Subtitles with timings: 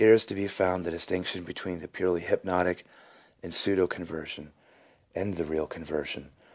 [0.01, 2.83] 315 is to be found the distinction between the purely hypnotic,
[3.51, 4.51] pseudo conversion,
[5.13, 6.31] and the real conversion.